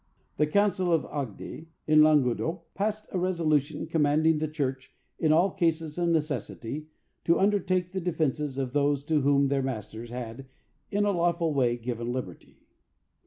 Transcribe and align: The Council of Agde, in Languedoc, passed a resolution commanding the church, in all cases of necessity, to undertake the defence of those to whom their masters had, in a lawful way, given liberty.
The 0.37 0.47
Council 0.47 0.91
of 0.91 1.03
Agde, 1.11 1.67
in 1.85 2.01
Languedoc, 2.01 2.73
passed 2.73 3.07
a 3.11 3.19
resolution 3.19 3.85
commanding 3.85 4.39
the 4.39 4.47
church, 4.47 4.95
in 5.19 5.31
all 5.31 5.51
cases 5.51 5.95
of 5.99 6.09
necessity, 6.09 6.87
to 7.23 7.39
undertake 7.39 7.91
the 7.91 8.01
defence 8.01 8.57
of 8.57 8.73
those 8.73 9.03
to 9.03 9.21
whom 9.21 9.49
their 9.49 9.61
masters 9.61 10.09
had, 10.09 10.47
in 10.89 11.05
a 11.05 11.11
lawful 11.11 11.53
way, 11.53 11.77
given 11.77 12.11
liberty. 12.11 12.63